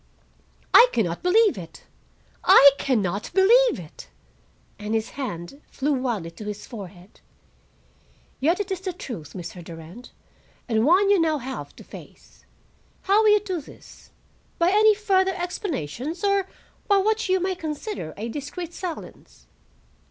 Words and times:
"I 0.73 0.87
can 0.93 1.05
not 1.05 1.21
believe 1.21 1.59
it. 1.59 1.83
I 2.43 2.71
can 2.79 3.03
not 3.03 3.29
believe 3.35 3.79
it." 3.79 4.07
And 4.79 4.95
his 4.95 5.11
hand 5.11 5.61
flew 5.69 5.93
wildly 5.93 6.31
to 6.31 6.45
his 6.45 6.65
forehead. 6.65 7.21
"Yet 8.39 8.59
it 8.59 8.71
is 8.71 8.81
the 8.81 8.93
truth, 8.93 9.33
Mr. 9.33 9.63
Durand, 9.63 10.09
and 10.67 10.87
one 10.87 11.11
you 11.11 11.21
have 11.21 11.41
now 11.45 11.63
to 11.65 11.83
face. 11.83 12.45
How 13.03 13.21
will 13.21 13.29
you 13.29 13.41
do 13.41 13.61
this? 13.61 14.09
By 14.57 14.71
any 14.71 14.95
further 14.95 15.35
explanations, 15.35 16.23
or 16.23 16.47
by 16.87 16.97
what 16.97 17.29
you 17.29 17.39
may 17.39 17.53
consider 17.53 18.15
a 18.17 18.27
discreet 18.27 18.73
silence?" 18.73 19.45